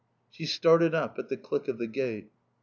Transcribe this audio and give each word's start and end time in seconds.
She 0.31 0.47
started 0.47 0.95
up 0.95 1.19
at 1.19 1.29
the 1.29 1.37
click 1.37 1.67
of 1.67 1.77
the 1.77 1.85
gate. 1.85 2.31